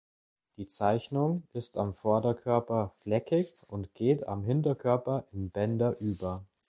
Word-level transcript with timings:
Die 0.57 0.65
Zeichnung 0.65 1.43
ist 1.53 1.77
am 1.77 1.93
Vorderkörper 1.93 2.91
fleckig 3.03 3.53
und 3.67 3.93
geht 3.93 4.27
am 4.27 4.43
Hinterkörper 4.45 5.25
in 5.31 5.51
Bänder 5.51 5.95
über. 6.01 6.43